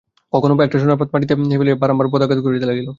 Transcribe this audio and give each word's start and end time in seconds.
কখনো 0.33 0.53
বা 0.57 0.63
একটা 0.67 0.77
সোনার 0.81 0.97
পাত 0.99 1.09
মাটিতে 1.13 1.33
ফেলিয়া 1.39 1.49
তাহার 1.51 1.61
উপরে 1.61 1.71
বারম্বার 1.81 2.07
পদাঘাত 2.13 2.39
করিতে 2.45 2.65
লাগিল। 2.69 2.87